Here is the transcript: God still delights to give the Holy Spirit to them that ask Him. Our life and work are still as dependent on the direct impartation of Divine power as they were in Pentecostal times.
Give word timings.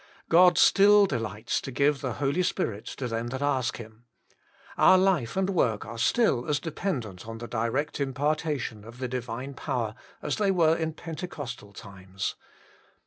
God 0.29 0.57
still 0.57 1.05
delights 1.05 1.61
to 1.61 1.69
give 1.69 2.01
the 2.01 2.13
Holy 2.13 2.41
Spirit 2.41 2.87
to 2.87 3.07
them 3.07 3.27
that 3.27 3.43
ask 3.43 3.77
Him. 3.77 4.05
Our 4.75 4.97
life 4.97 5.37
and 5.37 5.51
work 5.51 5.85
are 5.85 5.99
still 5.99 6.47
as 6.47 6.59
dependent 6.59 7.27
on 7.27 7.37
the 7.37 7.47
direct 7.47 7.99
impartation 7.99 8.83
of 8.83 8.97
Divine 8.97 9.53
power 9.53 9.93
as 10.19 10.37
they 10.37 10.49
were 10.49 10.75
in 10.75 10.93
Pentecostal 10.93 11.71
times. 11.71 12.33